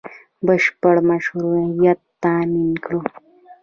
بشپړ 0.45 0.95
مشروعیت 1.09 1.99
تامین 2.21 2.71
کړو 2.85 3.01